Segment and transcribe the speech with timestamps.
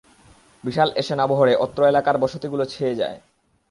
[0.63, 3.17] বিশাল এ সেনাবহরে অত্র এলাকার বসতিগুলো ছেয়ে যায়।